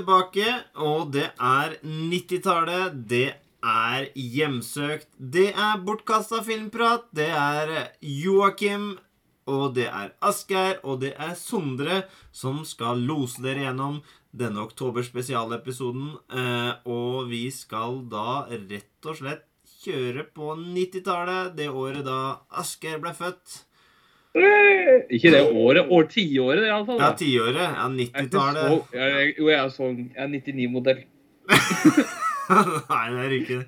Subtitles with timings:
[0.00, 0.46] tilbake,
[0.80, 2.96] og det er 90-tallet.
[3.08, 3.28] Det
[3.60, 5.10] er hjemsøkt.
[5.18, 7.08] Det er bortkasta filmprat.
[7.12, 8.94] Det er Joakim,
[9.50, 14.00] og det er Asgeir, og det er Sondre som skal lose dere gjennom
[14.32, 16.14] denne oktoberspesialepisoden.
[16.32, 19.46] Eh, og vi skal da rett og slett
[19.80, 22.20] kjøre på 90-tallet, det året da
[22.60, 23.64] Asgeir ble født.
[24.30, 27.00] Ikke det året, år tiåret iallfall.
[27.02, 27.62] Ja, tiåret.
[27.64, 28.92] Ja, 90-tallet.
[29.38, 31.00] Jo, jeg er sånn Jeg er 99-modell.
[32.90, 33.66] Nei, det er ikke det.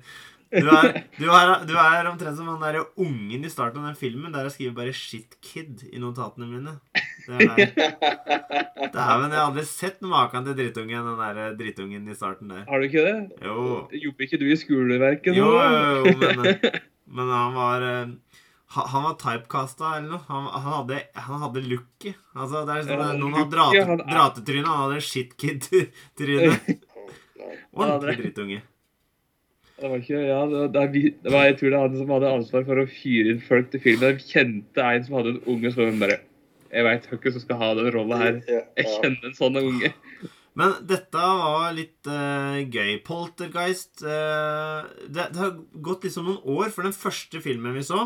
[0.53, 3.97] Du er, du, er, du er omtrent som han der ungen i starten av den
[3.97, 6.75] filmen der jeg skriver bare 'shit kid' i notatene mine.
[7.25, 7.71] Det er,
[8.93, 12.67] Dæven, jeg har aldri sett maken til drittungen, den der drittungen i starten der.
[12.69, 13.15] Har du ikke det?
[13.41, 13.87] Jo.
[14.05, 15.41] Jobber ikke du i skoleverket nå?
[15.41, 16.53] Jo, jo, jo, men,
[17.17, 17.87] men han var
[18.73, 20.19] eh, ha- Han var typecasta eller noe.
[20.27, 22.19] Han, han hadde, han hadde looket.
[22.35, 24.67] Altså, det er liksom, Ja, noen har drate, han dratetryne.
[24.67, 26.77] Han hadde shitkid-tryne.
[27.73, 28.61] Ordentlig drittunge.
[29.73, 32.35] Det var ikke, ja, det, det, det var, jeg tror det er han som hadde
[32.37, 34.13] ansvar for å fyre inn folk til filmen.
[34.13, 36.21] Jeg kjente en som hadde en unge som bare
[36.69, 38.39] Jeg veit hvem som skal ha den rolla her.
[38.47, 39.91] Jeg kjenner en sånn unge.
[40.59, 42.99] Men dette var litt uh, gøy.
[43.05, 48.05] Poltergeist uh, det, det har gått liksom noen år, for den første filmen vi så,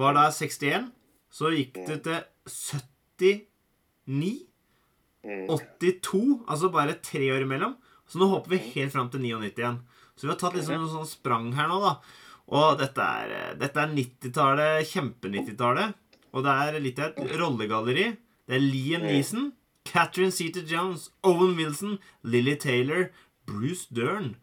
[0.00, 0.90] var da 61.
[1.34, 3.40] Så gikk det til
[4.06, 4.44] 79.
[5.24, 6.22] 82.
[6.50, 7.76] Altså bare tre år imellom.
[8.06, 9.80] Så nå hopper vi helt fram til 99 igjen.
[10.14, 11.96] Så vi har tatt liksom noen sånn sprang her nå, da.
[12.54, 15.94] Og dette er, eh, dette er 90-tallet, kjempe-90-tallet.
[16.34, 18.06] Og det er litt av et rollegalleri.
[18.44, 19.52] Det er Liam Neeson,
[19.88, 23.08] Catherine Seater-Jones, Owen Wilson, Lily Taylor,
[23.48, 24.34] Bruce Dern.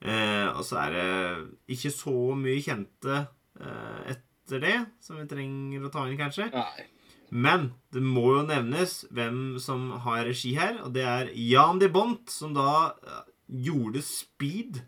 [0.00, 3.18] Eh, og så er det ikke så mye kjente
[3.60, 4.14] eh,
[4.50, 6.50] etter det, som vi trenger å ta inn, kanskje.
[6.50, 6.88] Nei.
[7.30, 11.86] Men det må jo nevnes hvem som har regi her, og det er Jan de
[11.92, 13.22] Bont, som da eh,
[13.70, 14.82] gjorde Speed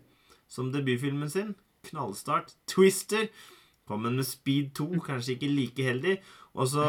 [0.51, 1.55] som debutfilmen sin.
[1.87, 2.51] Knallstart.
[2.67, 3.29] Twister.
[3.87, 6.17] Kom han med Speed 2, kanskje ikke like heldig.
[6.53, 6.83] Og så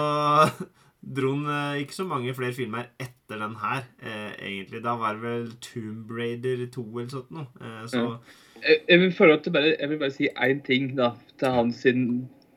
[1.16, 4.82] dro han eh, ikke så mange flere filmer etter den her, eh, egentlig.
[4.82, 7.46] Da var det vel Tomb Raider 2 eller sånt noe.
[7.62, 8.08] Eh, så
[8.58, 9.14] Jeg, jeg, vil
[9.52, 12.08] bare, jeg vil bare si én ting da, til hans sin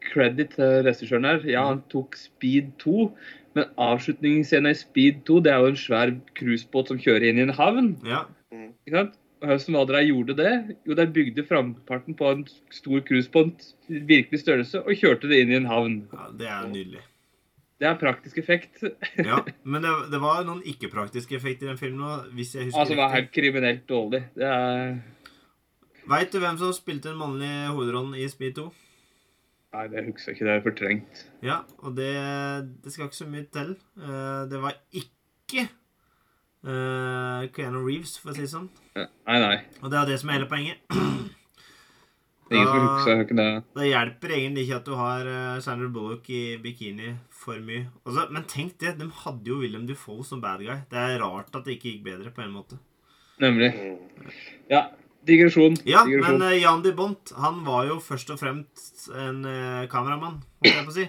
[0.07, 1.45] credit til regissøren her.
[1.49, 3.11] Ja, han tok Speed 2,
[3.57, 7.47] men avslutningsscenen i Speed 2 det er jo en svær cruisebåt som kjører inn i
[7.47, 7.95] en havn.
[8.07, 8.25] ja.
[8.51, 9.17] ikke sant?
[9.37, 10.53] Hvordan var det de gjorde det?
[10.87, 12.39] Jo, de bygde framparten på en
[12.73, 15.99] stor cruisebåt virkelig størrelse og kjørte det inn i en havn.
[16.13, 17.03] ja det er nydelig.
[17.77, 18.81] Det er praktisk effekt.
[19.17, 22.79] Ja, Men det, det var noen ikke-praktiske effekter i den filmen òg, hvis jeg husker
[22.79, 24.23] Altså, det var helt kriminelt dårlig.
[24.33, 24.97] Det er
[26.07, 28.69] Veit du hvem som spilte den mannlige hovedrollen i Speed 2?
[29.77, 30.45] Nei, det husker jeg ikke.
[30.47, 31.19] Det er fortrengt.
[31.45, 32.13] Ja, og det,
[32.81, 33.75] det skal ikke så mye til.
[34.01, 35.67] Eh, det var ikke
[36.65, 38.71] uh, Keanu Reeves, for å si det sånn.
[38.97, 39.59] Nei, nei.
[39.83, 40.81] Og det er det som er hele poenget.
[42.47, 43.45] Det er Ingen som husker ikke det.
[43.75, 47.89] Det hjelper egentlig ikke at du har uh, Sandra Bullock i bikini for mye.
[48.05, 50.77] Altså, men tenk det, de hadde jo William Dufoe som bad guy.
[50.87, 52.79] Det er rart at det ikke gikk bedre, på en måte.
[53.43, 53.73] Nemlig.
[54.71, 54.85] Ja,
[55.27, 55.77] digresjon.
[55.87, 56.39] Ja, digresjon.
[56.39, 60.73] men uh, Jan de Bont han var jo først og fremst en uh, kameramann, holdt
[60.73, 61.07] jeg på å si.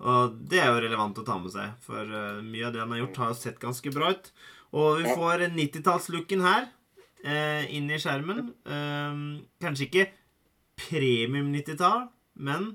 [0.00, 2.94] Og det er jo relevant å ta med seg, for uh, mye av det han
[2.94, 4.30] har gjort, har sett ganske bra ut.
[4.70, 6.68] Og vi får 90-tallslooken her
[7.26, 8.52] uh, inn i skjermen.
[9.60, 10.06] Kanskje ikke
[10.80, 12.06] premium 90-tall,
[12.40, 12.70] men?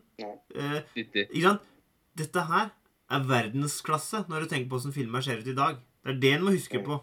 [2.16, 2.70] Dette her
[3.12, 5.80] er verdensklasse når du tenker på hvordan filmer ser ut i dag.
[6.06, 7.00] Det er det en må huske på,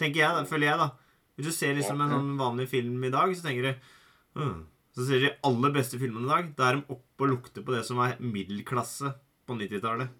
[0.00, 1.01] tenker jeg, da, føler jeg, da.
[1.36, 4.58] Hvis du ser liksom en sånn vanlig film i dag, så tenker du mm.
[4.92, 6.48] Så ser du de aller beste filmene i dag.
[6.58, 9.14] Da er de oppe og lukter på det som var middelklasse
[9.48, 10.10] på 90-tallet.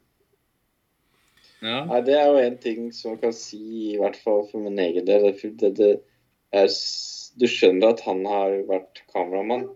[1.63, 1.83] Ja.
[1.87, 3.61] Nei, det er jo en ting som jeg kan si,
[3.93, 5.29] i hvert fall for min egen del.
[5.37, 5.91] Det, det, det
[6.57, 6.73] er,
[7.39, 9.69] du skjønner at han har vært kameramann.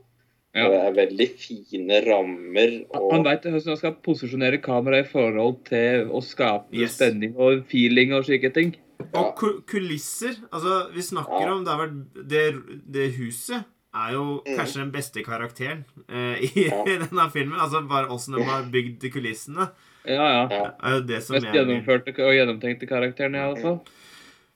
[0.57, 0.71] Ja.
[0.73, 5.59] Det er veldig fine rammer og Han veit hvordan han skal posisjonere kameraet i forhold
[5.69, 6.95] til å skape Yes.
[6.97, 8.73] spenning og feeling og slike ting.
[9.21, 11.53] Og ku- kulisser Altså, vi snakker Ja.
[11.55, 12.45] om det, har vært, det,
[12.93, 13.65] det huset
[13.97, 14.57] er jo Mm.
[14.59, 16.83] kanskje den beste karakteren eh, i Ja.
[16.87, 17.59] denne filmen.
[17.59, 19.71] Altså bare åssen de har bygd kulissene,
[20.07, 20.73] Ja, ja.
[20.83, 23.81] Er jo det som Mest gjennomførte og gjennomtenkte karakteren, i alle fall.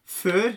[0.06, 0.56] Før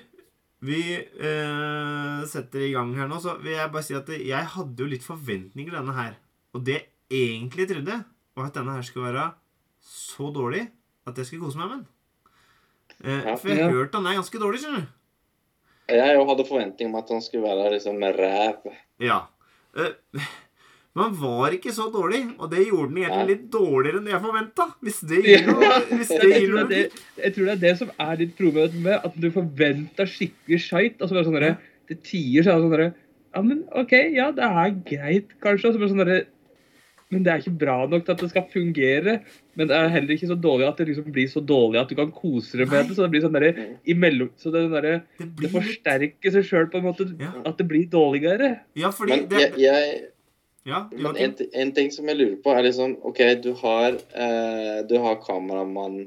[0.61, 4.77] vi eh, setter i gang her nå, så vil jeg bare si at jeg hadde
[4.83, 6.13] jo litt forventninger til denne her.
[6.53, 6.77] Og det
[7.09, 8.03] jeg egentlig trodde,
[8.35, 9.31] var at denne her skulle være
[9.83, 10.67] så dårlig
[11.07, 11.87] at jeg skulle kose meg med den.
[13.03, 13.35] Eh, Ja.
[13.35, 13.75] for jeg har Ja.
[13.77, 14.87] hørt han er ganske dårlig, skjønner du.
[15.89, 18.73] Jeg hadde forventning om at han skulle være liksom ræv.
[18.99, 19.21] Ja.
[19.77, 19.91] Eh,
[20.95, 24.21] Men han var ikke så dårlig, og det gjorde den egentlig litt dårligere enn jeg
[24.21, 24.67] forventa.
[24.83, 27.77] Hvis det gir noe, hvis Jeg tror, det er det, jeg tror det er det
[27.79, 31.01] som er ditt problem med at du forventer skikkelig skeit.
[31.01, 31.57] Og så bare sånn det
[31.87, 32.93] Til tider så er det sånn derre
[33.33, 35.65] Ja, men OK, ja, det er greit, kanskje.
[35.69, 36.25] Og så bare sånn derre
[37.11, 39.17] Men det er ikke bra nok til at det skal fungere.
[39.59, 41.97] Men det er heller ikke så dårlig at det liksom blir så dårlig at du
[41.99, 42.97] kan kose deg med det.
[42.97, 43.61] Så det blir sånn der,
[43.93, 47.07] imellom Så det, er sånn Det det blir det forsterker seg sjøl på en måte.
[47.21, 47.35] Ja.
[47.45, 48.55] At det blir dårligere.
[48.79, 50.01] Ja, fordi Men det jeg, jeg,
[50.63, 54.77] Ja, men en, en ting som jeg lurer på, er liksom OK, du har, eh,
[54.87, 56.05] du har kameramann,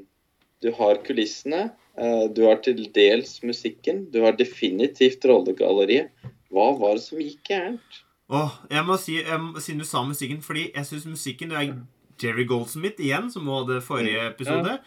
[0.65, 6.09] du har kulissene, eh, du har til dels musikken, du har definitivt rollegalleriet.
[6.49, 8.01] Hva var det som gikk gærent?
[8.27, 11.77] Åh, jeg må si, jeg Siden du sa musikken Fordi jeg syns musikken Det er
[12.17, 14.79] Jerry Goldsmith igjen, som var det forrige episode.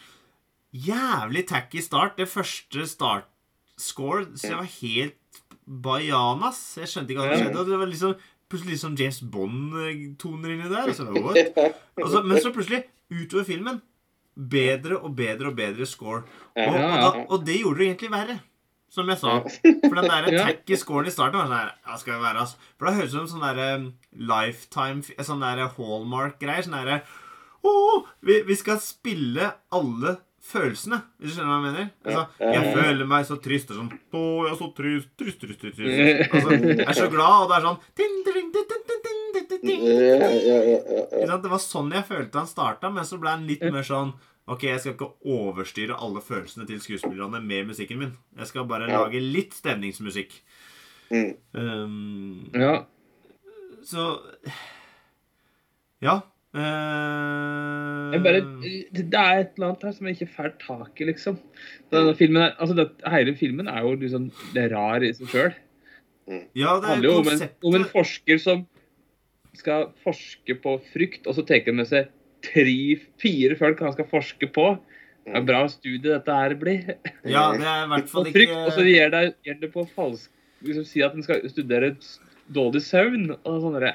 [0.74, 2.16] Jævlig tacky start.
[2.18, 5.38] Det første start-score så jeg var helt
[5.84, 6.58] bajanas.
[6.80, 7.60] Jeg skjønte ikke hva som skjedde.
[7.62, 8.16] Og det var liksom
[8.50, 10.90] plutselig liksom James Bond-toner inni der.
[10.98, 11.62] Så, what?
[12.10, 12.82] Så, men så plutselig,
[13.14, 13.78] utover filmen,
[14.34, 16.24] bedre og bedre og bedre score.
[16.56, 18.40] Og, og, da, og det gjorde det egentlig verre
[18.90, 19.38] som jeg sa.
[19.40, 22.70] For den der tacky scoren i starten var sånn der Ja, skal vi være, altså.
[22.76, 23.84] For da høres det ut som sånn der
[24.30, 26.66] lifetime Sånn der hallmark-greier.
[26.66, 27.02] Sånn derre
[27.66, 30.16] oh, vi, vi, skal spille alle
[30.50, 31.90] følelsene, hvis du skjønner hva jeg mener?
[32.06, 33.70] Altså, jeg føler meg så trist.
[33.70, 35.78] Og sånn Å, jeg er så trist, trist, trist, trist.
[36.30, 38.48] Altså, jeg er så glad, og det er sånn din, din,
[41.30, 44.14] Det var sånn jeg følte han starta, men så ble han litt mer sånn
[44.50, 48.16] Ok, jeg skal ikke overstyre alle følelsene til skuespillerne med musikken min.
[48.38, 49.04] Jeg skal bare Ja.
[49.04, 50.34] lage litt stemningsmusikk.
[51.10, 51.34] Mm.
[51.54, 52.84] Um, Ja.
[53.86, 54.18] så
[56.02, 56.20] Ja.
[56.50, 58.40] Uh, Jeg bare,
[58.90, 61.36] det er et eller annet her som jeg ikke får tak i, liksom.
[61.92, 65.28] Denne filmen er, altså det, hele filmen er jo liksom det er rar i seg
[65.30, 65.54] sjøl.
[66.28, 68.66] ja, Det det er handler jo om en, om en forsker som
[69.54, 72.08] skal forske på frykt, og så tar han med seg
[72.44, 74.66] tre-fire folk han skal forske på.
[75.24, 76.94] Det er en bra studie dette her blir.
[77.28, 78.60] Ja, det er i hvert fall ikke...
[78.64, 80.30] og så gjør gir det, gir det på falsk
[80.64, 82.06] liksom Si at en skal studere et
[82.52, 83.30] dårlig søvn.
[83.38, 83.94] Og sånn derre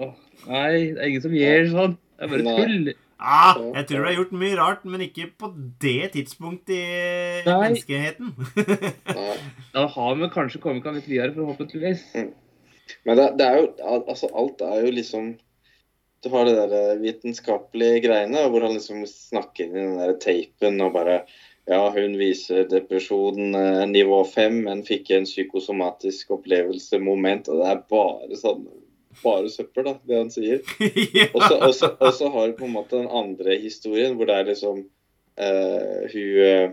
[0.00, 0.12] Åh,
[0.48, 1.96] nei, det er ingen som gjør sånn.
[2.16, 2.92] Det er bare tull.
[3.20, 5.50] ah, Jeg tror det er gjort mye rart, men ikke på
[5.84, 7.58] det tidspunktet i Nei.
[7.66, 8.32] menneskeheten.
[9.74, 12.06] Da har vi kanskje kommet litt videre, forhåpentligvis.
[13.06, 13.68] Men det, det er jo
[14.08, 15.32] Altså, alt er jo liksom
[16.22, 20.84] Du har det der vitenskapelige greiene, hvor han liksom snakker inn i den der tapen
[20.84, 21.22] og bare
[21.70, 27.68] Ja, hun viser depresjon eh, nivå fem, men fikk en psykosomatisk opplevelse, moment, og det
[27.70, 28.64] er bare sånn
[29.22, 30.62] Bare søppel, da, det han sier.
[31.36, 35.98] Og så- har du på en måte den andre historien, hvor det er liksom uh,
[36.14, 36.70] Hun eh,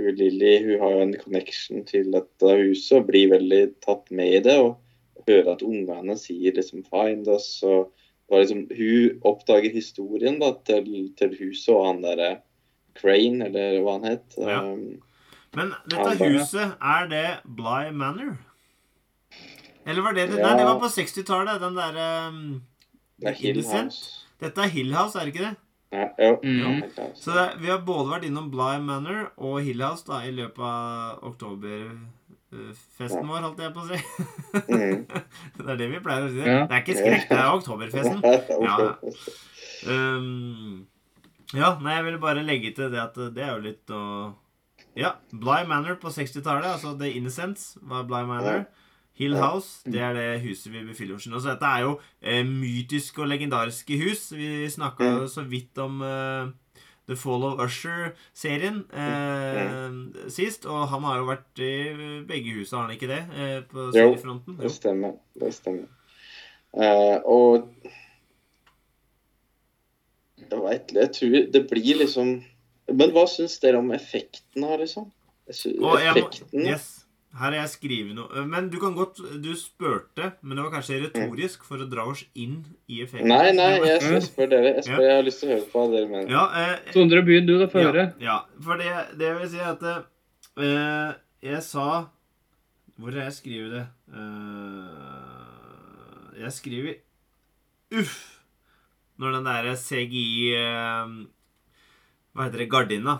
[0.00, 4.38] hun Lilly hun har jo en connection til dette huset og blir veldig tatt med
[4.38, 4.56] i det.
[4.58, 7.62] Og hører at ungene sier liksom 'find us'.
[7.62, 7.92] og
[8.40, 12.30] liksom, Hun oppdager historien da til, til huset og han derre
[12.94, 14.34] Crane, eller hva han het.
[14.38, 14.60] Ja.
[14.62, 15.00] Um,
[15.56, 18.36] Men dette huset, er det Bly Manor?
[19.86, 20.38] Eller var det det?
[20.38, 20.46] Ja.
[20.48, 21.60] Nei, det var på 60-tallet.
[21.60, 22.62] Den derre um,
[23.20, 24.26] det er Hill House.
[24.42, 25.56] Dette er Hill House, er det ikke det?
[25.92, 26.82] Ja, jo, Mm.
[26.96, 30.30] ja, Så det, vi har både vært innom Bly Manor og Hill House da, i
[30.32, 31.20] løpet av
[32.52, 33.98] oktoberfesten vår, holdt jeg på å si.
[34.68, 35.06] Mm.
[35.56, 36.42] det er det vi pleier å si.
[36.42, 38.20] Det er ikke skrekk, det er oktoberfesten.
[38.68, 38.76] Ja.
[39.88, 40.86] Um,
[41.52, 44.02] ja, nei, jeg ville bare legge til det at det er jo litt å
[44.96, 48.66] Ja, Bly Manor på 60-tallet, altså The Innocents var Bly Manor.
[49.18, 51.40] Hill House, det er det huset vi befinner oss i nå.
[51.42, 54.30] Så dette er jo eh, mytiske og legendariske hus.
[54.32, 55.26] Vi snakka Mm.
[55.28, 56.48] så vidt om eh,
[57.10, 60.66] The Fall of Usher-serien eh, sist.
[60.70, 61.72] Og han har jo vært i
[62.28, 63.22] begge husa, har han ikke det?
[63.34, 64.12] Eh, på Jo.
[64.60, 65.18] Det stemmer.
[65.38, 65.90] Det stemmer.
[66.72, 67.68] Eh, og
[70.52, 72.30] Jeg veit Jeg tror det blir liksom
[72.88, 75.10] Men hva syns dere om effekten her, liksom?
[75.50, 77.01] Jeg oh, jeg må, effekten yes,
[77.34, 80.98] her har jeg skrevet noe Men du kan godt Du spurte, men det var kanskje
[81.06, 82.58] retorisk for å dra oss inn
[82.92, 83.26] i effekten.
[83.28, 84.20] Nei, nei, jeg, Mm.
[84.26, 84.74] spør dere.
[84.76, 86.30] Jeg, spør, jeg har lyst til å høre på hva dere mener.
[86.30, 87.66] Ja, eh, Sondre, begynn du, da.
[87.72, 88.04] Få høre.
[88.20, 91.12] ja, ja, for det, det vil si at eh,
[91.42, 92.04] Jeg sa
[93.00, 93.86] Hvor har jeg skrevet det?
[94.12, 95.22] Eh,
[96.42, 96.94] jeg skriver
[98.00, 98.14] Uff!
[99.20, 101.08] Når den derre CGI eh,
[102.32, 102.68] Hva heter det?
[102.72, 103.14] Gardina.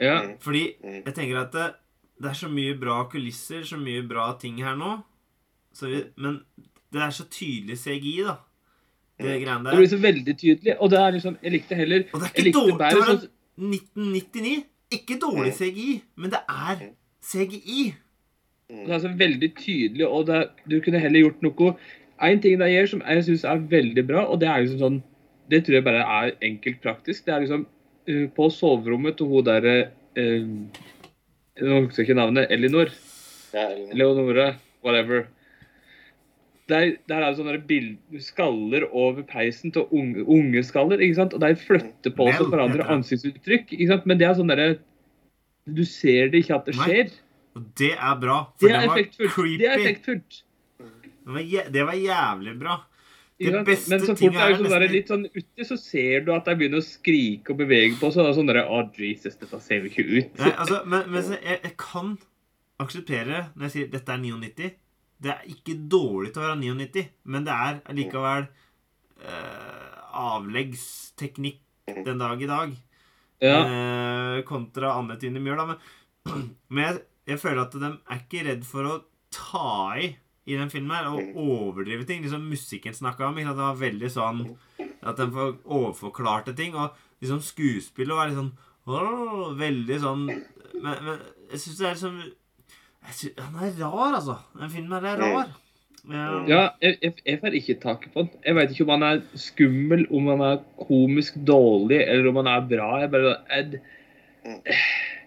[0.00, 0.22] Ja.
[0.22, 0.38] Mm.
[0.40, 1.02] Fordi Mm.
[1.06, 1.54] jeg tenker at
[2.16, 4.96] det, det er så mye bra kulisser, så mye bra ting her nå.
[5.76, 6.40] Så vi, men
[6.92, 8.38] det er så tydelig CGI, da.
[9.16, 10.74] Det greiene Det blir så veldig tydelig.
[10.80, 13.12] Og det er liksom Jeg likte heller Og det er ikke dårlig bedre det være
[13.12, 14.56] sånn 1999.
[14.92, 15.52] Ikke dårlig.
[15.56, 16.82] CGI, men det er
[17.24, 17.84] CGI.
[18.68, 21.70] Det er så veldig tydelig, og det, du kunne heller gjort noe
[22.26, 25.00] En ting de gjør som jeg syns er veldig bra, og det er liksom sånn
[25.50, 27.24] Det tror jeg bare er enkelt praktisk.
[27.26, 27.66] Det er liksom
[28.10, 29.76] uh, på soverommet til hun derre
[30.18, 30.46] uh,
[31.62, 32.50] Nå husker jeg ikke navnet.
[32.52, 32.90] Elinor.
[33.54, 33.94] Ja, Elinor.
[34.00, 34.46] Leonora.
[34.84, 35.26] Whatever.
[36.68, 37.92] Der, der er det sånne bild,
[38.26, 40.98] skaller over peisen til unge, unge skaller.
[40.98, 41.36] ikke sant?
[41.36, 43.70] Og de flytter på seg og forandrer ansiktsuttrykk.
[43.76, 44.08] ikke sant?
[44.10, 44.72] Men det er sånn derre
[45.66, 46.84] Du ser det ikke at det Nei.
[46.90, 47.14] skjer.
[47.56, 48.40] Og det er bra.
[48.60, 49.56] For Det det, er var creepy.
[49.62, 50.42] Det er effektfullt.
[51.26, 52.76] Det var, jæ- det var jævlig bra.
[53.36, 56.30] Det beste Men så fort det er sånn der, litt sånn uti, så ser du
[56.32, 58.30] at de begynner å skrike og bevege på seg.
[58.36, 60.40] Sånn derre Å, Jesus, dette ser jo ikke ut.
[60.40, 62.14] Nei, altså, men, men jeg, jeg kan
[62.80, 64.72] akseptere når jeg sier dette er 99.
[65.26, 68.48] Det er ikke dårlig til å være 99, men det er allikevel
[69.24, 72.74] eh, avleggsteknikk den dag i dag.
[73.44, 73.56] Ja.
[73.60, 75.76] Eh, kontra Anne Tine Mjøl, da.
[76.32, 77.02] Men, men jeg,
[77.32, 79.00] jeg føler at de er ikke redd for å
[79.32, 79.68] ta
[80.00, 80.14] i
[80.46, 82.22] i den filmen her og overdrive ting.
[82.22, 83.38] Liksom musikken snakka om.
[83.38, 83.50] Ikke?
[83.50, 83.58] sant?
[83.58, 84.42] Det var veldig sånn
[85.06, 86.76] at den overforklarte ting.
[86.78, 88.54] Og liksom skuespillet var litt sånn
[88.86, 92.18] åh, Veldig sånn Men, men jeg syns det er liksom
[93.06, 94.36] jeg synes, Han er rar, altså.
[94.58, 95.54] Den filmen her er rar.
[95.54, 95.62] Ja.
[96.46, 98.28] Ja, jeg, jeg, jeg får ikke taket på den.
[98.44, 102.50] Jeg vet ikke om han er skummel, om han er komisk dårlig, eller om han
[102.52, 102.90] er bra.
[103.02, 103.80] Jeg bare, jeg,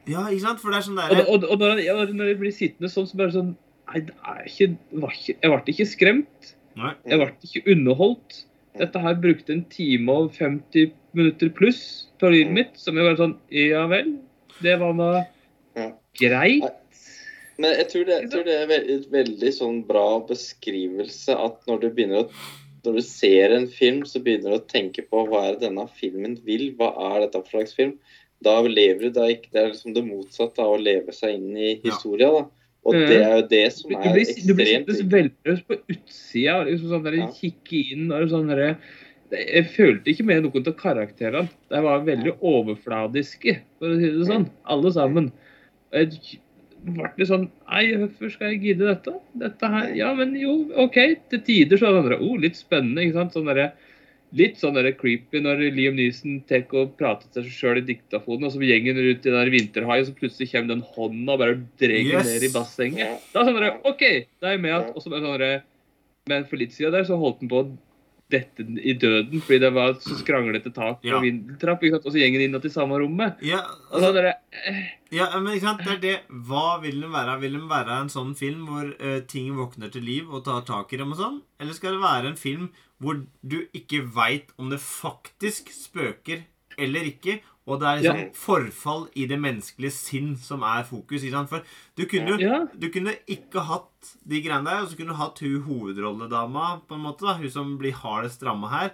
[0.08, 0.62] ja, ikke sant?
[0.62, 3.10] For det er sånn og, og, og når, han, ja, når jeg blir sittende sånn,
[3.10, 3.52] så bare sånn
[3.90, 4.70] Nei, det er ikke,
[5.02, 6.50] var ikke Jeg ble ikke skremt.
[6.80, 6.94] Nei.
[7.10, 8.44] Jeg ble ikke underholdt.
[8.80, 11.82] Dette her brukte en time og 50 minutter pluss
[12.22, 14.14] på livet mitt, som jeg var sånn Ja vel,
[14.62, 15.12] det var da
[15.76, 15.92] Ja.
[16.20, 16.76] greit.
[17.60, 21.82] Men jeg tror det, jeg tror det er veldig, veldig sånn bra beskrivelse at når
[21.82, 22.30] du begynner å
[22.86, 25.84] når du ser en film, så begynner du å tenke på hva er det denne
[26.00, 26.70] filmen vil.
[26.80, 27.98] Hva er dette for slags film?
[28.40, 31.58] Da lever du da ikke Det er liksom det motsatte av å leve seg inn
[31.58, 32.30] i historia.
[32.32, 32.46] da.
[32.90, 36.92] Og det er jo det som er ekstremt du blir sittende veldig på utsida liksom
[36.96, 37.30] sånn der, Ja.
[37.38, 38.76] kikke inn og sånn der,
[39.32, 41.50] Jeg følte ikke med noen av karakterene.
[41.70, 44.48] De var veldig overfladiske, for å si det sånn.
[44.66, 45.28] Alle sammen.
[45.94, 46.18] Jeg
[46.84, 49.14] ble litt sånn Nei, hvorfor skal jeg gidde dette?
[49.38, 50.98] Dette her Ja, men jo, OK.
[51.30, 53.34] Til tider så er det andre, oh, litt spennende, ikke sant.
[53.38, 53.72] Sånn derre
[54.38, 58.46] Litt sånn der creepy når Liam Neeson tek og prater til seg sjøl i diktafonen,
[58.46, 61.58] og så gjengen rundt i den der og så plutselig kommer den hånda og bare
[61.82, 62.30] drar Yes.
[62.30, 63.00] ned i bassenget.
[63.00, 63.18] Ja.
[63.34, 64.04] Da er sånn der, OK,
[64.40, 64.90] da er jeg med igjen.
[64.94, 65.62] Og så bare sånn der,
[66.30, 67.78] Men for litt siden der så holdt han på å
[68.30, 71.16] dette i døden fordi det var så skranglete tak Ja.
[71.18, 71.82] og vindeltrapp.
[72.06, 73.42] Og så gjengen inn til samme rommet.
[73.42, 76.20] Ja, altså, er det, eh, ja, men ikke sant, det er det.
[76.30, 77.40] Hva vil den være?
[77.42, 80.94] Vil den være en sånn film hvor uh, ting våkner til liv og tar tak
[80.94, 81.42] i dem og sånn?
[81.60, 86.44] Eller skal det være en film hvor du ikke veit om det faktisk spøker
[86.80, 88.30] eller ikke, og det er liksom Ja.
[88.34, 91.22] forfall i det menneskelige sinn som er fokus?
[91.50, 91.64] For
[91.98, 92.66] du kunne ja.
[92.80, 96.96] du kunne ikke hatt de greiene der, og så kunne du hatt hun hovedrolledama, på
[96.96, 98.90] en måte, da, hun som blir hardest ramma her.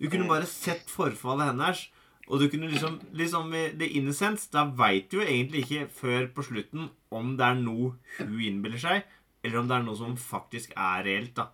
[0.00, 1.88] Du kunne bare sett forfallet hennes,
[2.28, 6.42] og du kunne liksom Liksom The Innocence, da veit du jo egentlig ikke før på
[6.42, 9.04] slutten om det er noe hun innbiller seg,
[9.44, 11.50] eller om det er noe som faktisk er reelt, da.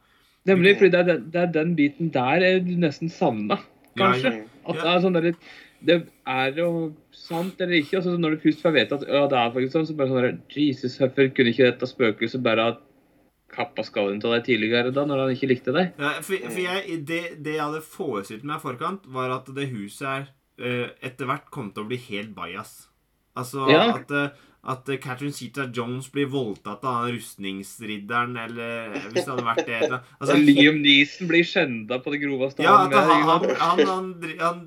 [0.49, 3.59] Nemlig, fordi det er, den, det er den biten der du nesten savna,
[3.99, 4.31] Ja, kanskje.
[4.39, 4.47] Mm.
[4.71, 5.33] At det er sånn der,
[5.85, 5.97] Det
[6.29, 6.71] er jo
[7.17, 7.97] sant eller ikke.
[8.01, 10.23] altså Når du først får vite at ja, det er faktisk sånn, så bare sånn
[10.25, 12.77] der, Jesus, hvorfor kunne ikke dette spøkelset bare ha
[13.51, 15.89] kappa skallen til deg tidligere, da, når han ikke likte deg?
[15.99, 19.67] Ja, for, for jeg, det, det jeg hadde forestilt meg i forkant, var at det
[19.73, 20.29] huset her
[20.61, 22.77] eh, etter hvert kom til å bli helt bajas.
[23.41, 23.89] Altså Ja.
[23.97, 24.31] at, eh,
[24.61, 29.69] at eh, Catherine Zeta Jones blir voldtatt av rustningsridderen, eller eh, hvis det hadde vært
[29.69, 29.79] det
[30.21, 32.65] altså, Liam Neeson blir skjenda på det groveste.
[32.67, 33.47] Ja, at han, han,
[33.89, 34.61] han, han,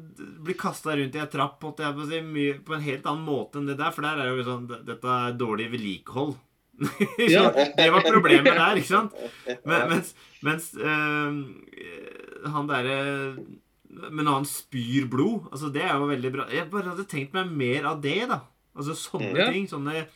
[0.44, 4.06] blir kasta rundt i en trapp på, en helt annen måte enn det der, for
[4.06, 6.36] der er jo sånn Dette er dårlig vedlikehold.
[7.30, 7.52] Ja.
[7.54, 9.14] Det var problemet der, ikke sant?
[9.70, 12.98] Men, mens mens øh, han derre
[14.10, 16.48] Men han spyr blod altså Det er jo veldig bra.
[16.52, 18.42] Jeg bare hadde tenkt meg mer av det, da.
[18.76, 19.52] Altså sånne Ja.
[19.52, 19.68] ting.
[19.68, 20.08] Sånne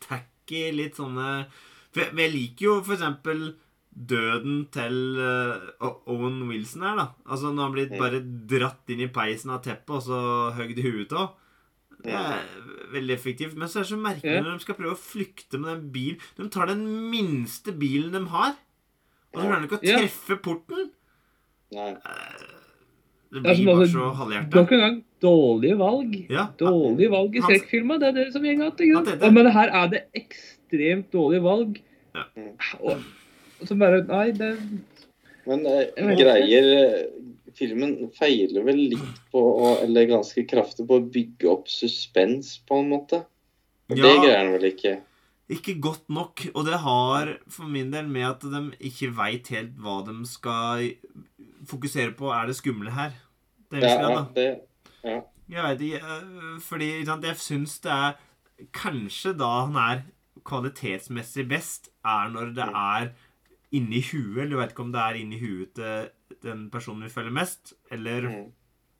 [0.00, 1.46] tacky, litt sånne
[1.92, 3.54] for jeg, liker jo for eksempel
[3.98, 7.06] døden til uh, Owen Wilson her, da.
[7.26, 7.98] Altså når han blir Mm.
[7.98, 10.20] bare dratt inn i peisen av teppet og så
[10.54, 11.34] høgd i huet av.
[12.04, 12.44] Det er
[12.92, 13.56] veldig effektivt.
[13.56, 14.42] Men så er det så merkelig Ja.
[14.42, 16.20] når de skal prøve å flykte med den bilen.
[16.36, 18.54] De tar den minste bilen de har,
[19.34, 20.90] og så klarer de ikke å treffe porten.
[21.72, 21.94] Nei.
[23.32, 24.54] Det Det blir bare så halvhjerta.
[24.54, 26.14] Nok en gang dårlige valg.
[26.30, 26.48] Ja.
[26.60, 28.00] Dårlige valg i skrekkfilmer.
[28.02, 29.08] Det er det som går igjen.
[29.20, 31.80] Ja, Men her er det ekstremt dårlige valg.
[32.16, 32.24] Ja.
[32.80, 33.02] Og,
[33.60, 34.52] og så bare Nei, det
[35.48, 36.16] Men eh, ikke.
[36.22, 37.02] greier eh,
[37.58, 42.80] Filmen feiler vel litt på å Eller ganske kraftig på å bygge opp suspens, på
[42.80, 43.22] en måte.
[43.88, 44.98] Og Det greier den vel ikke.
[45.48, 46.44] ikke godt nok.
[46.54, 50.90] Og det har for min del med at de ikke veit helt hva de skal
[51.68, 52.30] fokusere på.
[52.32, 53.16] Er det skumle her?
[53.72, 54.46] Det er, ja, det,
[55.08, 55.20] ja.
[55.48, 58.12] Jeg vet ikke, øh, fordi ikke sant, jeg syns det er
[58.74, 60.00] Kanskje da han er
[60.44, 63.08] kvalitetsmessig best, er når det er
[63.72, 64.42] inni huet.
[64.42, 66.08] Eller du vet ikke om det er inni huet til
[66.42, 68.46] den personen vi følger mest, eller Mm.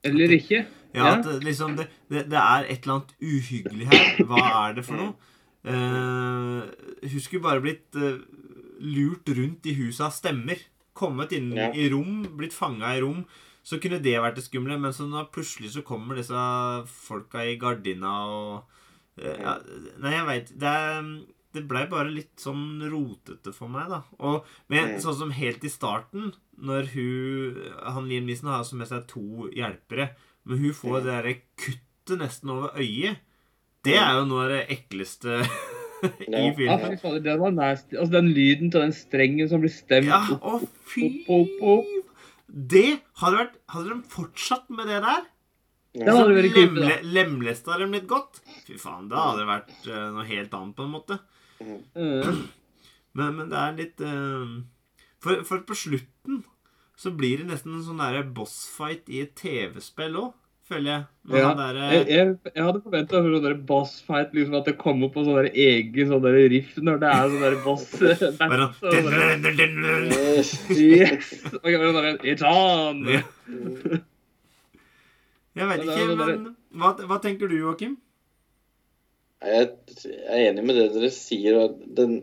[0.05, 0.61] Eller ikke.
[0.95, 1.19] Ja, Ja.
[1.19, 4.25] at det, liksom det, det, det er et eller annet uhyggelig her.
[4.31, 5.15] Hva er det for noe?
[5.67, 6.63] Uh,
[7.11, 8.21] hun skulle bare blitt uh,
[8.81, 10.61] lurt rundt i huset av stemmer.
[10.95, 11.73] Kommet inn Ja.
[11.75, 13.25] i rom, blitt fanga i rom.
[13.69, 16.33] Så kunne det vært det skumle, men så nå plutselig så kommer disse
[16.89, 18.63] folka i gardina og
[19.21, 19.59] eh, ja,
[20.01, 20.75] Nei, jeg veit det,
[21.57, 24.03] det blei bare litt sånn rotete for meg, da.
[24.21, 25.01] Og med, Mm.
[25.05, 27.59] sånn som helt i starten, når hun
[27.95, 30.11] Han Liam Neeson har altså med seg to hjelpere,
[30.49, 31.05] men hun får Mm.
[31.05, 33.19] det derre kuttet nesten over øyet.
[33.85, 35.43] Det er jo noe av det ekleste
[36.03, 36.41] i filmen.
[36.41, 36.97] Ja, filmen.
[36.97, 37.97] fy fader, den var nasty.
[37.97, 40.63] Altså, den lyden til den strengen som blir stemt Ja, opp.
[40.63, 41.95] opp, opp, opp.
[42.49, 45.27] Det hadde vært Hadde de fortsatt med det der,
[45.99, 46.63] Det hadde vært da.
[46.63, 50.77] lemle, lemlesta dem litt godt Fy faen, da hadde det vært uh, noe helt annet,
[50.79, 51.21] på en måte.
[51.61, 52.47] Mm.
[53.19, 54.59] Men, men det er litt uh,
[55.19, 56.45] for, for på slutten
[56.99, 60.33] så blir det nesten en sånn derre bossfight i et TV-spill òg,
[60.69, 61.05] føler jeg.
[61.29, 63.55] Ja, der, derre- jeg, jeg, jeg hadde forventa sånn der
[64.37, 67.45] liksom at det kom opp på sånn egen sånn der riff når det er sånn
[67.47, 67.87] der boss
[68.41, 69.09] bare battle, sånn
[69.45, 70.37] der-
[70.79, 71.33] Yes!
[71.59, 73.03] Ok, men sånn It's on!
[73.09, 73.23] Ja.
[75.59, 76.45] Jeg det er ikke, men
[76.79, 77.97] hva, hva tenker du, Joakim?
[79.43, 79.71] Jeg
[80.29, 81.65] er enig med det dere sier.
[81.99, 82.21] Den,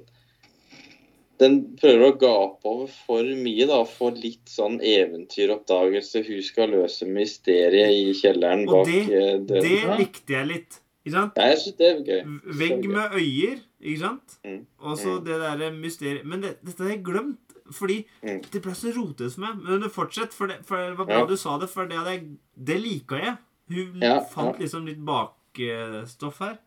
[1.40, 3.68] den prøver å gape over for mye.
[3.68, 6.24] da, for litt sånn eventyroppdagelse.
[6.28, 9.62] Hun skal løse mysteriet i kjelleren Og bak det- eh, døren.
[9.62, 10.80] Det likte jeg litt.
[11.06, 11.34] Ikke sant?
[11.38, 12.40] Ja, jeg synes det er gøy.
[12.58, 14.38] Vegg med øyer, ikke sant?
[14.46, 14.66] Mm.
[14.80, 15.26] Og så Mm.
[15.26, 17.38] det derre mysteriet Men det, dette har jeg glemt,
[17.72, 18.42] fordi Mm.
[18.52, 19.64] det ble så rotete for meg.
[19.64, 21.26] Men fortsett, for det, for det var bra Ja.
[21.26, 23.38] du sa det, for det, det liker jeg.
[23.70, 26.58] Hun Ja, fant liksom litt bakstoff her.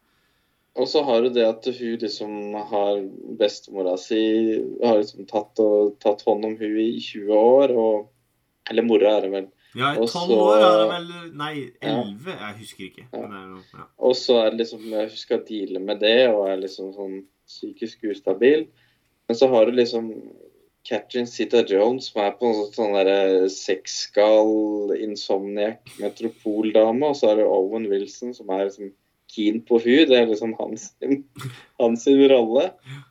[0.79, 3.01] Og så har du det at hun liksom har
[3.41, 4.21] bestemora si
[4.83, 8.09] har liksom tatt, og, tatt hånd om hun i 20 år, og
[8.71, 9.47] Eller mora er det vel.
[9.75, 12.03] Ja, i Og tolv så- år er det vel Nei, Ja.
[12.03, 12.35] elleve?
[12.37, 13.05] Jeg husker ikke.
[13.12, 13.29] Ja.
[13.79, 13.85] Ja.
[13.99, 18.05] Og så er det liksom Hun skal deale med det og er liksom sånn psykisk
[18.11, 18.67] ustabil.
[19.29, 20.12] Men så har du liksom
[20.85, 27.09] Catherine Zita Jones, som er på en sånn, sånn derre sexgal, insomniac, metropoldame.
[27.09, 28.93] Og så er det Owen Wilson, som er liksom
[29.29, 30.09] keen på hun.
[30.09, 30.91] Det er liksom hans,
[31.81, 32.71] hans rolle.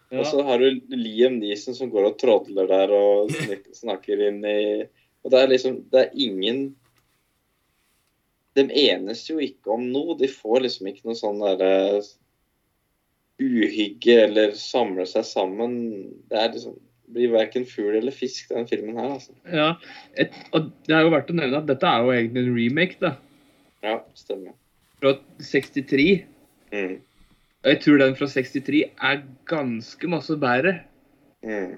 [0.10, 0.22] Ja.
[0.22, 3.34] Og så har du Liam Neeson som går og trådler der og
[3.76, 4.60] snakker inn i
[5.26, 6.62] Og det er liksom Det er ingen
[8.56, 10.16] De enes jo ikke om noe.
[10.20, 12.00] De får liksom ikke noe sånn derre
[13.38, 15.76] uhygge eller samle seg sammen.
[16.26, 16.80] Det er liksom
[17.14, 19.36] blir verken fugl eller fisk, den filmen her, altså.
[19.48, 19.68] Ja,
[20.20, 22.98] et, og det er jo verdt å nevne at dette er jo egentlig en remake,
[23.04, 23.14] da.
[23.86, 24.56] Ja, stemmer.
[25.02, 26.08] Fra 63.
[26.74, 26.96] Mm.
[27.64, 30.80] Og jeg tror den fra 63 er ganske masse bedre.
[31.46, 31.78] Mm.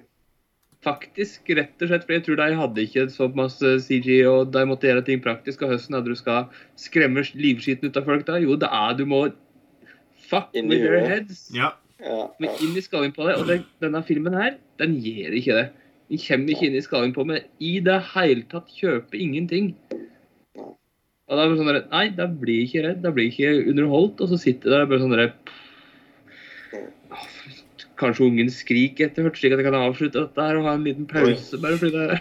[0.86, 2.06] Faktisk, rett og slett.
[2.08, 5.66] For jeg tror de hadde ikke så masse CG, og de måtte gjøre ting praktisk.
[5.66, 6.48] Og høsten hadde du skal
[6.80, 8.40] skremme livskiten ut av folk da.
[8.40, 9.26] Jo, det er du må
[10.30, 11.50] fuck in with your heads.
[11.56, 11.74] ja.
[12.00, 13.36] Ja, Men inn i skallen på det.
[13.42, 15.66] Og den, denne filmen her, den gjør ikke det.
[16.10, 18.72] Den kommer ikke inn i skallen på meg i det hele tatt.
[18.72, 19.74] Kjøper ingenting.
[21.30, 23.02] Og da er det sånn der, Nei, da blir jeg ikke redd.
[23.06, 24.22] Da blir jeg ikke underholdt.
[24.26, 25.34] Og så sitter jeg der bare sånn der
[28.00, 30.86] Kanskje ungen skriker etter hvert, slik at jeg kan avslutte dette her og ha en
[30.88, 31.58] liten pause.
[31.60, 32.20] bare fordi det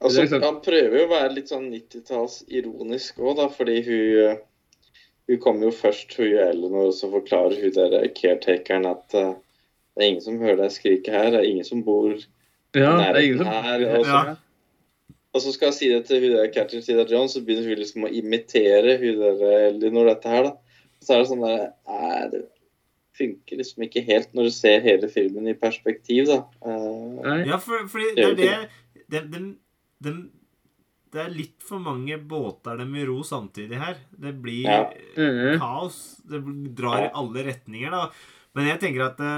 [0.00, 3.82] Altså, er liksom- han prøver jo å være litt sånn 90-talls ironisk òg, da, fordi
[3.84, 4.38] hun
[5.28, 9.34] Hun kommer jo først, hun Eleanor, og så forklarer hun der caretakeren at uh,
[9.94, 12.16] det er ingen som hører deg skrike her, det er ingen som bor
[12.74, 14.34] Ja, Nærheten er som her, og så- Ja.
[15.34, 17.78] Og så skal jeg si det til hun der Catherine Zeta John, så begynner hun
[17.78, 20.56] liksom å imitere hun der Elinor dette her, da.
[21.00, 22.40] Så er det sånn der Nei, det
[23.20, 26.40] funker liksom ikke helt når du ser hele filmen i perspektiv, da.
[26.64, 28.66] Uh, Ja, for, for Det det er
[29.10, 29.48] det den,
[30.02, 30.14] de, de,
[31.12, 33.96] Det er litt for mange båter de vil ro samtidig her.
[34.14, 34.82] Det blir Ja.
[35.16, 35.58] Mhm.
[35.58, 35.96] kaos.
[36.26, 36.42] Det
[36.78, 38.10] drar i alle retninger, da.
[38.54, 39.32] Men jeg tenker at det,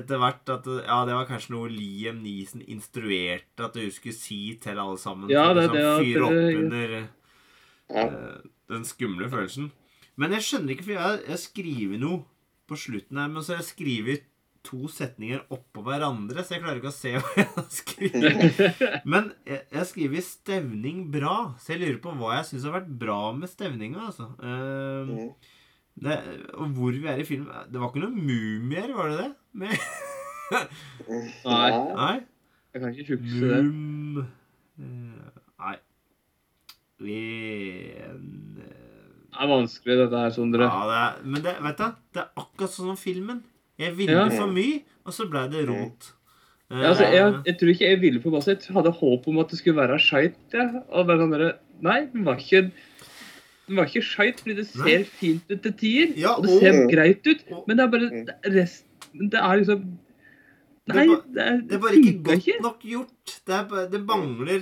[0.00, 4.40] etter hvert at Ja, det var kanskje noe Liam Neeson instruerte at du skulle si
[4.62, 5.30] til alle sammen.
[5.32, 8.06] Ja, det er det Sånn fyre opp under ja.
[8.06, 9.70] eh, den skumle følelsen.
[10.16, 12.22] Men jeg skjønner ikke, for jeg har, skrevet noe
[12.66, 14.24] på slutten her, men så har jeg skrevet
[14.66, 18.80] to setninger oppå hverandre, så jeg klarer ikke å se hva jeg har skrevet.
[19.12, 22.74] Men jeg, jeg har skrevet 'stevning bra', så jeg lurer på hva jeg syns har
[22.80, 24.08] vært bra med stevninga.
[24.08, 24.26] Altså.
[24.42, 25.28] Mm.
[26.04, 26.16] Det,
[26.60, 29.30] Og hvor vi er i filmen Det var ikke noen mumier, var det det?
[29.56, 29.76] Med,
[31.46, 31.70] Nei.
[31.96, 32.16] nei?
[32.74, 33.60] Jeg kan ikke huske det.
[33.64, 35.76] Mum eh, Nei.
[37.06, 37.16] Vi
[37.96, 38.18] eh,
[39.32, 40.68] Det er vanskelig, dette her, Sondre.
[40.68, 43.40] Ja, det er, men det, vet du, det er akkurat sånn som filmen.
[43.80, 44.28] Jeg ville Ja.
[44.32, 46.12] for mye, og så ble det rot.
[46.70, 48.54] Eh, Ja, altså, jeg, jeg tror ikke jeg ville for masse.
[48.56, 50.38] Jeg hadde håp om at det skulle være skeit.
[50.56, 50.64] Ja.
[50.90, 51.44] Og bare sånn der,
[51.84, 52.62] Nei, den var ikke
[53.66, 55.02] den var ikke skeit, fordi det ser Nei.
[55.04, 56.12] fint ut til tider.
[56.16, 57.44] Ja, og det ser og- greit ut.
[57.50, 58.50] og- Men det er bare det er
[59.16, 59.98] Det er liksom
[60.88, 62.60] Nei, det er, det er bare ikke godt ikke.
[62.62, 63.40] nok gjort.
[63.46, 64.60] Det, er, bare- det mangler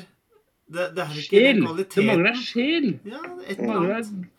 [0.73, 1.61] det, det er ikke Sjel.
[1.95, 2.87] Det mangler sjel.
[3.05, 4.31] Ja, et Det eller mangler annet.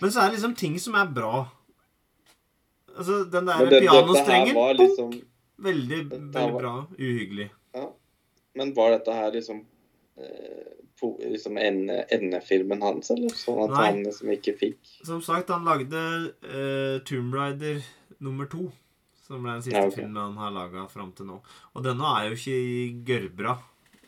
[0.00, 1.48] Men så er det liksom ting som er bra.
[2.96, 5.12] Altså, den der det, pianostrengen liksom
[5.58, 6.86] Veldig, veldig var- bra.
[6.98, 7.50] Uhyggelig.
[8.56, 9.64] Men var dette her liksom
[10.18, 10.83] eh,
[11.20, 13.34] liksom endefilmen hans, eller?
[13.36, 13.84] Sånn at Nei.
[13.86, 16.00] han liksom ikke fikk Som sagt, han lagde
[16.46, 17.84] uh, Tomb Raider
[18.24, 18.68] nummer to.
[19.24, 20.02] Som ble den siste Ja, okay.
[20.02, 21.38] filmen han har laga fram til nå.
[21.72, 23.56] Og denne er jo ikke gørrbra.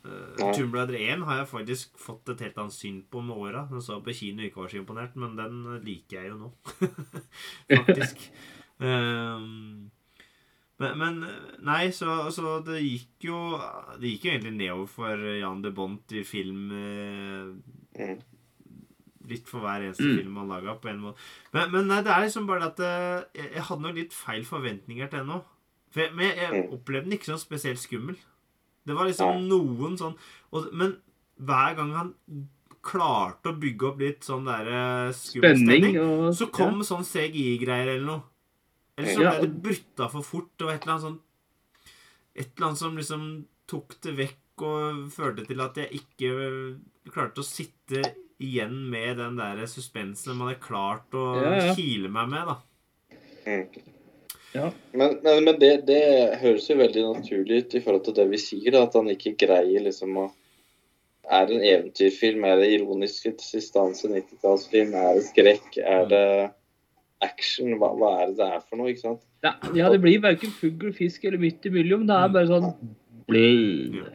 [0.05, 3.65] Uh, Tomb Raider 1 har jeg faktisk fått et helt annet syn på med åra.
[3.71, 6.51] Den så på kino ikke var så imponert, men den liker jeg jo nå.
[7.79, 8.29] faktisk.
[8.77, 9.89] Um,
[10.79, 11.19] men, men
[11.65, 13.37] Nei, så, så det gikk jo
[13.99, 18.17] Det gikk jo egentlig nedover for Jan de Bont i film eh, mm.
[19.27, 20.17] litt for hver eneste Mm.
[20.21, 20.75] film han laga.
[20.79, 21.17] på en måte.
[21.53, 24.13] Men, men nei, det er liksom bare det at eh, jeg, jeg hadde nok litt
[24.15, 25.41] feil forventninger til ennå.
[25.91, 26.69] For jeg, men jeg Mm.
[26.77, 28.15] opplevde den ikke sånn spesielt skummel.
[28.87, 30.13] Det var liksom noen sånn
[30.53, 30.93] og, Men
[31.43, 32.13] hver gang han
[32.87, 37.95] klarte å bygge opp litt sånn der eh, skummel stemning, og så kom sånn CGI-greier
[37.97, 38.21] eller noe.
[38.97, 40.51] Eller så ble det brutta for fort.
[40.57, 41.19] Det var et eller annet sånn
[42.37, 43.27] Et eller annet som liksom
[43.69, 46.31] tok det vekk og førte til at jeg ikke
[47.13, 48.01] klarte å sitte
[48.41, 51.75] igjen med den der suspensen man hadde klart å Ja, ja.
[51.77, 52.57] kile meg med, da.
[53.47, 53.93] Mm.
[54.53, 54.71] Ja.
[54.93, 56.01] Men, men, men det, det
[56.41, 59.35] høres jo veldig naturlig ut i forhold til det vi sier, da, at han ikke
[59.45, 60.27] greier liksom å
[61.27, 62.45] Er det en eventyrfilm?
[62.47, 64.07] Er det ironisk distanse?
[64.07, 64.93] 90-tallsfilm?
[64.95, 65.73] Er det skrekk?
[65.83, 66.21] Er det
[67.25, 67.73] action?
[67.79, 68.91] Hva, hva er det det er for noe?
[68.93, 69.25] ikke sant?
[69.45, 72.07] Ja, ja, det blir verken fugl, fisk eller midt imellom.
[72.09, 72.71] Det er bare sånn
[73.27, 74.05] ja.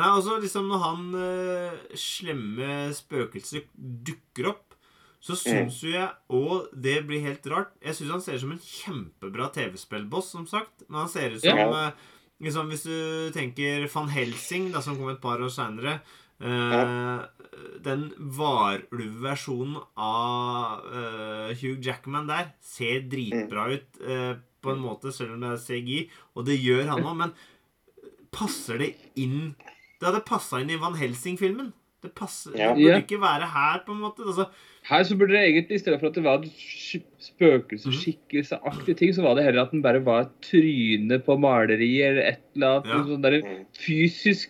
[0.00, 4.64] Nei, altså liksom Når han uh, slemme spøkelset dukker opp,
[5.22, 7.74] så syns jo jeg Og det blir helt rart.
[7.84, 10.86] Jeg syns han ser ut som en kjempebra TV-spillboss, som sagt.
[10.88, 11.68] Men han ser ut som Ja.
[11.68, 12.10] uh,
[12.42, 16.00] liksom, Hvis du tenker Van Helsing, da, som kom et par år seinere
[16.40, 18.02] Den
[18.36, 25.40] varulvversjonen av uh, Hugh Jackman der ser dritbra ut uh, på en måte, selv om
[25.44, 26.00] det er CGI.
[26.36, 27.30] Og det gjør han òg, men
[28.32, 29.54] passer det inn
[30.00, 31.72] Det hadde passa inn i Van Helsing-filmen.
[32.00, 32.70] Det, passer, Ja.
[32.72, 34.24] det burde ikke være her, på en måte.
[34.24, 34.46] Altså,
[34.88, 37.02] Her så burde det egentlig, i stedet for at det var en sk-
[38.96, 42.40] ting, så var det heller at den bare var et tryne på maleri eller et
[42.56, 42.88] eller annet.
[42.88, 43.02] Ja.
[43.10, 43.66] Sånn der Mm.
[43.76, 44.48] fysisk,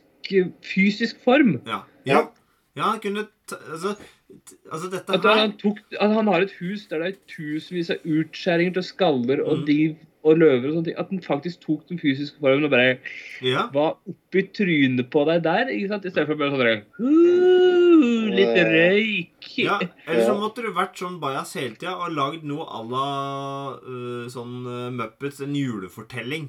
[0.62, 1.60] fysisk form.
[1.66, 1.82] ja.
[2.06, 2.20] Ja.
[2.76, 2.82] ja.
[2.92, 3.94] Han kunne ta, altså,
[4.30, 7.18] t- altså, dette At her han, tok, at han har et hus der det er
[7.34, 9.66] tusenvis av utskjæringer til skaller og Mm.
[9.66, 10.98] div og løver og sånne ting.
[11.00, 12.98] At den faktisk tok den fysiske formen og bare
[13.42, 13.66] Ja.
[13.72, 15.66] var oppi trynet på deg der.
[15.72, 16.04] ikke sant?
[16.04, 19.48] I stedet for bare sånn «Uh, Litt røyk.
[19.58, 19.78] ja.
[20.06, 23.08] Eller så måtte du vært sånn bajas hele tida og lagd noe à la
[23.80, 26.48] uh, sånn uh, Muppets, en julefortelling.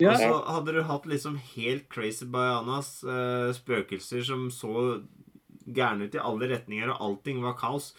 [0.00, 0.12] Ja.
[0.12, 5.02] Og så hadde du hatt liksom helt crazy bayanas, eh, spøkelser som så
[5.68, 7.92] gærne ut i alle retninger, og allting var kaos.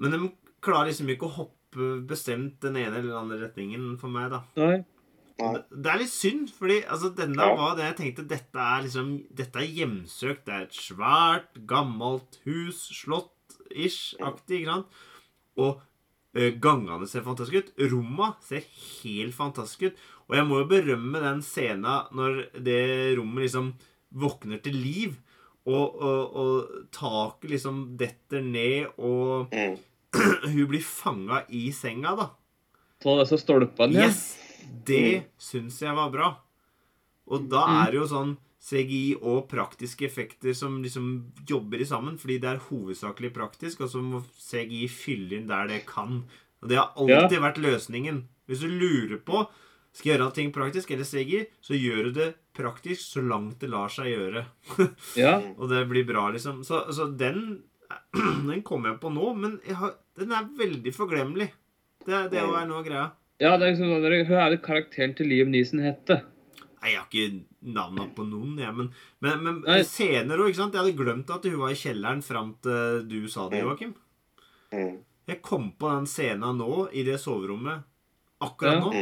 [0.00, 0.30] Men de
[0.62, 4.42] klarer liksom ikke å hoppe bestemt den ene eller den andre retningen for meg, da.
[4.56, 4.84] Nei.
[5.38, 5.52] Nei.
[5.70, 7.54] Det- er litt synd, fordi altså, denne Ja.
[7.54, 10.44] var det jeg tenkte Dette er liksom Dette er hjemsøkt.
[10.44, 12.90] Det er et svært, gammelt hus.
[13.04, 14.86] Slott-ish-aktig, ikke sant?
[15.56, 15.80] Og
[16.36, 17.72] ø, gangene ser fantastisk ut.
[17.90, 18.60] Romma ser
[19.02, 19.96] helt fantastisk ut.
[20.28, 22.80] Og jeg må jo berømme den scena når det
[23.18, 23.70] rommet liksom
[24.12, 25.14] våkner til liv,
[25.68, 29.76] og, og, og taket liksom detter ned, og Mm.
[30.54, 32.30] hun blir fanga i senga, da.
[33.02, 33.92] På disse stolpene.
[33.94, 34.06] ja.
[34.08, 34.36] Yes!
[34.84, 36.30] Det syns jeg var bra.
[37.28, 37.76] Og da Mm.
[37.82, 38.36] er det jo sånn
[38.68, 43.88] CGI og praktiske effekter som liksom jobber i sammen, fordi det er hovedsakelig praktisk, og
[43.92, 46.24] så må CGI fylle inn der det kan.
[46.62, 48.24] Og det har alltid vært løsningen.
[48.48, 49.46] Hvis du lurer på
[49.96, 53.88] skal gjøre ting praktisk eller CGI, så gjør du det praktisk så langt det lar
[53.90, 54.44] seg gjøre.
[55.18, 55.38] Ja.
[55.56, 56.62] Og det blir bra, liksom.
[56.66, 57.62] Så, så den
[58.48, 61.48] Den kommer jeg på nå, men jeg har, den er veldig forglemmelig.
[62.04, 63.06] Det, det er noe av greia.
[63.40, 66.20] ja, det er liksom sånn Hva er det karakteren til Liam Neeson hette?
[66.78, 68.90] Nei, jeg har ikke navnet på noen, jeg, men,
[69.24, 69.80] men, men Nei.
[69.88, 70.76] senere òg, ikke sant?
[70.76, 73.66] Jeg hadde glemt at hun var i kjelleren fram til du sa det, Mm.
[73.66, 73.94] Joakim.
[74.70, 74.92] Mm.
[75.32, 77.82] Jeg kom på den scenen nå i det soverommet
[78.44, 78.84] akkurat Ja.
[78.84, 78.92] nå.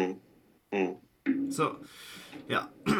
[0.75, 0.95] Mm.
[1.27, 1.51] Mm.
[1.53, 1.69] Så
[2.51, 2.65] ja.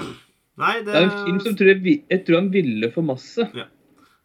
[0.57, 3.45] Nei, det, Det er en film som tror jeg, jeg tror han ville for masse.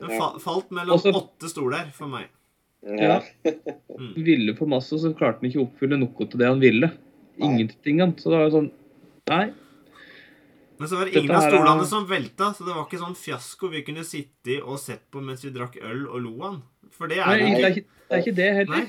[0.02, 2.30] den fa falt mellom Også- åtte stoler for meg.
[2.82, 3.20] Ja.
[3.92, 6.62] Han ville for masse, og så klarte han ikke å oppfylle noe til det han
[6.64, 6.88] ville.
[7.38, 8.00] Ingenting.
[8.02, 8.18] annet.
[8.24, 8.72] Så det var jo sånn
[9.30, 9.52] Nei.
[10.80, 13.14] Men så var det ingen av er- stolene som velta, så det var ikke sånn
[13.20, 16.56] fiasko vi kunne sitte i og sett på mens vi drakk øl og lo av
[16.56, 16.62] den.
[16.98, 18.82] For det er Nei, det er ikke, det er ikke det heller.
[18.82, 18.88] Nei.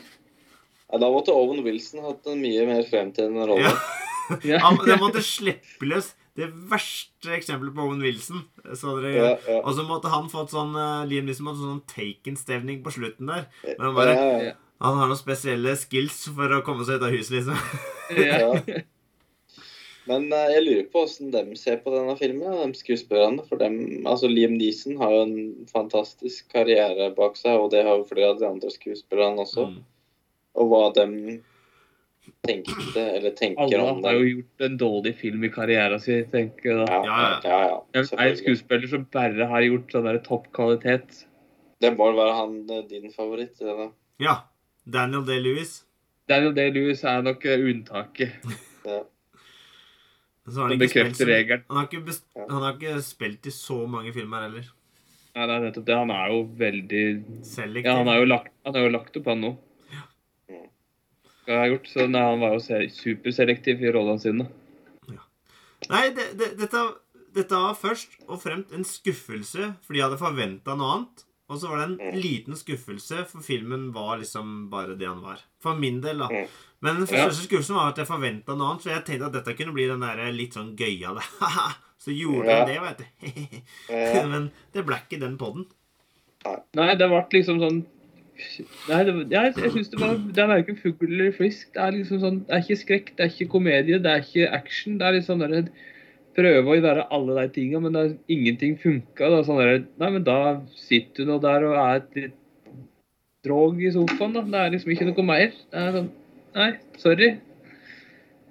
[0.93, 3.69] Ja, da måtte Owen Wilson hatt en mye mer fremtredende rolle.
[3.69, 3.77] Ja.
[4.49, 4.59] Ja.
[4.63, 8.45] Han det måtte slippe løs det verste eksempelet på Owen Wilson.
[8.73, 9.59] Så dere, Ja, ja.
[9.61, 13.45] Og så måtte han fått sånn uh, Liam Neeson måtte sånn Taken-stevning på slutten der.
[13.67, 17.07] Men han, Ja, bare, ja, han har noen spesielle skills for å komme seg ut
[17.09, 17.59] av huset, liksom.
[20.11, 23.45] Men uh, jeg lurer på åssen de ser på denne filmen, de skuespillerne.
[23.47, 23.77] For dem,
[24.09, 28.33] altså Liam Neeson har jo en fantastisk karriere bak seg, og det har jo flere
[28.33, 29.69] av de andre skuespillerne også.
[29.69, 29.83] Mm.
[30.59, 31.07] Og hva de
[32.47, 36.71] tenkte, eller tenker Alle om har jo gjort en dårlig film i karrieren sin, tenker
[36.71, 36.87] jeg da.
[36.91, 37.61] Ja, Ja, ja, ja.
[37.61, 37.61] ja.
[37.69, 41.23] ja, Jeg vet, en skuespiller som bare har gjort sånn der toppkvalitet.
[41.83, 43.59] Det må være han eh, din favoritt?
[43.63, 43.91] Eller?
[44.23, 44.37] Ja.
[44.85, 45.81] Daniel Day-Lewis.
[46.31, 48.39] Daniel Day-Lewis er nok eh, unntaket.
[48.83, 48.97] Ja.
[50.43, 51.61] Så har han ikke spilt regelen.
[51.69, 54.65] Han har, ikke han har ikke spilt i så mange filmer heller.
[55.37, 55.99] Nei, det er nettopp det.
[56.01, 57.05] Han er jo veldig
[57.47, 57.87] Selektiv.
[57.87, 59.53] Ja, han har jo lagt, han har jo lagt opp, han nå.
[61.53, 64.49] Jeg har gjort, så nei, Han var jo superselektiv i rollene sine.
[65.91, 66.81] Nei, det, det, dette,
[67.35, 71.25] dette var først og fremst en skuffelse, fordi jeg hadde forventa noe annet.
[71.51, 72.21] Og så var det en Mm.
[72.23, 75.43] liten skuffelse, for filmen var liksom bare det han var.
[75.61, 76.29] For min del, da.
[76.31, 76.47] Mm.
[76.81, 77.27] Men den Ja.
[77.29, 79.87] største skuffelsen var at jeg forventa noe annet, så jeg tenkte at dette kunne bli
[79.91, 81.21] den der litt sånn gøyale.
[81.99, 82.65] så gjorde Ja.
[82.65, 84.29] det, veit du.
[84.33, 85.67] Men det ble ikke den podden.
[86.75, 87.83] Nei, det ble liksom sånn
[88.89, 91.71] Nei, det, jeg, jeg syns det var Det er verken fugl eller frisk.
[91.75, 94.53] Det er liksom sånn Det er ikke skrekk, det er ikke komedie, det er ikke
[94.59, 94.99] action.
[95.01, 95.73] Det er litt sånn der
[96.33, 99.29] Prøve å være alle de tinga, men det er, ingenting funka.
[99.29, 100.39] Det sånn der, Nei, men da
[100.81, 102.39] sitter du nå der og er et litt
[103.45, 104.45] drog i sofaen, da.
[104.47, 105.53] Det er liksom ikke noe mer.
[105.73, 106.11] Det er sånn
[106.53, 107.31] Nei, sorry.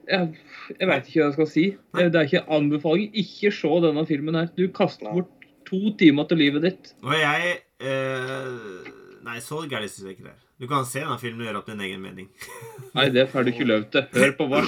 [0.10, 0.30] Jeg,
[0.74, 1.66] jeg veit ikke hva jeg skal si.
[1.98, 3.12] Det er ikke anbefaling.
[3.18, 4.50] Ikke se denne filmen her.
[4.58, 6.94] Du kaster bort to timer til livet ditt.
[7.06, 8.90] Og jeg eh,
[9.26, 10.44] Nei, så gærent syns jeg ikke det er.
[10.62, 12.30] Du kan se denne filmen og gjøre opp din egen mening.
[12.98, 14.08] Nei, det får du ikke lov til.
[14.18, 14.62] Hør på hva.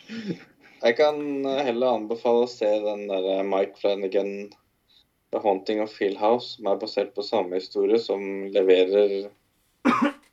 [0.86, 4.32] Jeg kan eh, heller anbefale å se den der Mike Flanagan
[5.34, 8.20] The Haunting of Fieldhouse, House, som er basert på samme historie, som
[8.54, 9.28] leverer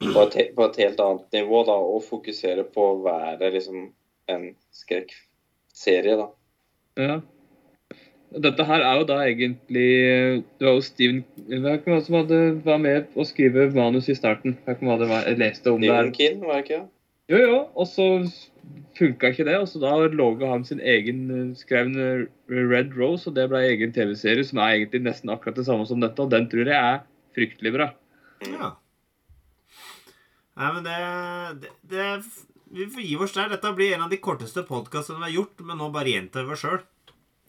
[0.04, 3.88] på et, på et helt annet nivå, da, og fokuserer på å være liksom
[4.32, 6.30] en skrekkserie, da.
[7.00, 7.18] Ja.
[8.34, 12.40] Dette her er jo da egentlig Det var jo Steven Hvem var det som hadde,
[12.66, 14.56] var med å skrive manus i starten?
[14.66, 16.10] Hvem var det var- jeg leste om det her?
[16.10, 16.90] Stephen King, var det ikke det?
[17.30, 17.60] Jo, jo.
[17.76, 18.08] Og så
[18.98, 19.56] funka ikke det.
[19.60, 24.44] Og så da laga han sin egen skrevne Red Rose, og det ble egen TV-serie
[24.46, 26.20] som er egentlig nesten akkurat det samme som dette.
[26.20, 27.04] Og den tror jeg er
[27.38, 27.92] fryktelig bra.
[28.44, 28.74] Ja.
[30.58, 30.98] Nei, men det,
[31.62, 32.10] det, det
[32.74, 33.50] Vi får gi oss der.
[33.54, 36.56] Dette blir en av de korteste podkastene vi har gjort, men nå bare gjentar vi
[36.56, 36.82] oss sjøl.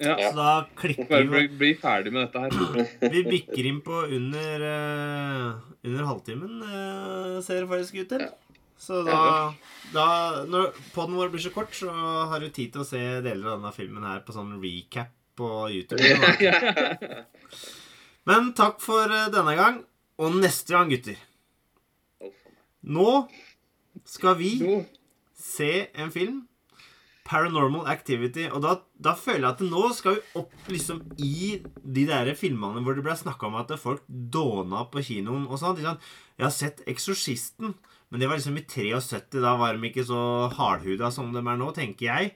[0.03, 0.17] Ja.
[0.19, 0.31] Ja.
[0.31, 2.51] Så da klikker Bare vi bli, bli ferdig med dette her.
[3.15, 8.25] Vi bikker inn på under uh, Under halvtimen, uh, ser det faktisk ut til.
[8.85, 9.19] Så da,
[9.95, 10.07] da
[10.51, 11.91] Når poden vår blir så kort, så
[12.31, 15.49] har du tid til å se deler av denne filmen her på sånn recap på
[15.71, 16.03] YouTube.
[18.29, 19.81] Men takk for eh, denne gang.
[20.23, 21.17] Og neste gang, gutter
[22.87, 23.27] Nå
[24.07, 24.53] skal vi
[25.35, 26.45] se en film.
[27.25, 28.47] Paranormal Activity.
[28.53, 32.83] Og da, da føler jeg at nå skal vi opp liksom i de der filmene
[32.85, 35.81] hvor det ble snakka om at folk dåna på kinoen og sånn.
[35.81, 37.75] Jeg har sett Eksorsisten,
[38.11, 39.41] men det var liksom i 73.
[39.41, 40.21] Da var de ikke så
[40.55, 42.35] hardhuda som de er nå, tenker jeg.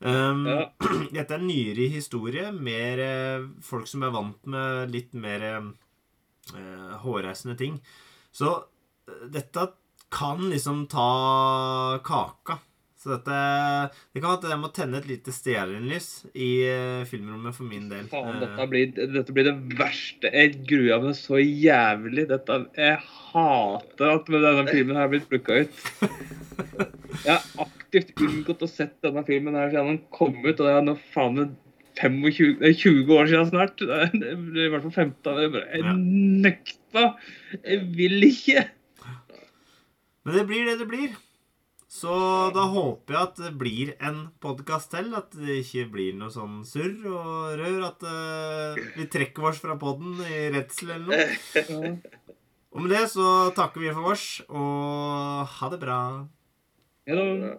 [0.00, 0.60] Um, Ja.
[1.16, 2.50] Dette er nyere historie.
[2.52, 7.78] Mer eh, folk som er vant med litt mer eh, hårreisende ting.
[8.32, 8.50] Så
[9.08, 9.70] eh, dette
[10.12, 12.58] kan liksom ta kaka.
[12.96, 13.36] Så dette
[14.14, 18.06] Det kan at jeg må tenne et lite stearinlys i eh, filmrommet for min del.
[18.10, 20.30] Faen, Eh, dette blir, dette blir det verste.
[20.32, 22.24] Jeg gruer meg så jævlig.
[22.30, 25.84] Dette, jeg hater at denne filmen her Blitt plukka ut.
[27.26, 30.72] Jeg har aktivt unngått å sett denne filmen her siden den kom ut, og det
[30.72, 31.54] er nå faen meg
[31.96, 33.80] 25, 20 år siden snart.
[33.84, 35.38] Er- I hvert fall 15.
[35.44, 35.94] Jeg, bare, jeg
[36.48, 37.04] nekta.
[37.62, 38.66] Jeg vil ikke.
[40.26, 41.14] Men det blir det det blir.
[41.96, 42.12] Så
[42.52, 45.14] da håper jeg at det blir en podkast til.
[45.16, 47.78] At det ikke blir noe sånn surr og rør.
[47.88, 51.24] At uh, vi trekker oss fra poden i redsel eller
[51.72, 51.92] noe.
[52.76, 56.00] Og med det så takker vi for oss, og ha det bra.
[57.08, 57.24] Hello.
[57.40, 57.54] Ja.